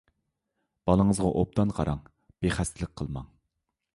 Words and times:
بالىڭىزغا 0.89 1.33
ئوبدان 1.41 1.75
قاراڭ، 1.79 2.01
بىخەستەلىك 2.45 2.93
قىلماڭ. 3.03 3.31